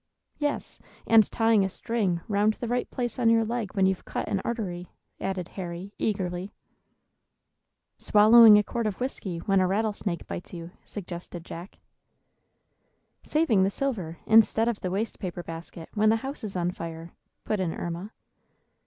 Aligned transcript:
"Yes, 0.39 0.79
and 1.05 1.31
tying 1.31 1.63
a 1.63 1.69
string 1.69 2.21
round 2.27 2.55
the 2.55 2.67
right 2.67 2.89
place 2.89 3.19
on 3.19 3.29
your 3.29 3.45
leg 3.45 3.75
when 3.75 3.85
you've 3.85 4.03
cut 4.03 4.27
an 4.27 4.39
artery," 4.43 4.87
added 5.19 5.49
Harry, 5.49 5.93
eagerly. 5.99 6.51
"Swallowing 7.99 8.57
a 8.57 8.63
quart 8.63 8.87
of 8.87 8.99
whiskey 8.99 9.37
when 9.37 9.59
a 9.59 9.67
rattlesnake 9.67 10.25
bites 10.25 10.53
you," 10.55 10.71
suggested 10.85 11.45
Jack. 11.45 11.77
"Saving 13.21 13.61
the 13.61 13.69
silver, 13.69 14.17
instead 14.25 14.67
of 14.67 14.79
the 14.79 14.89
waste 14.89 15.19
paper 15.19 15.43
basket, 15.43 15.87
when 15.93 16.09
the 16.09 16.15
house 16.25 16.43
is 16.43 16.55
on 16.55 16.71
fire," 16.71 17.11
put 17.43 17.59
in 17.59 17.71
Erma. 17.71 18.11